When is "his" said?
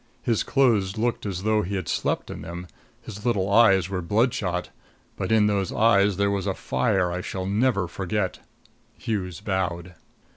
0.23-0.41, 3.03-3.23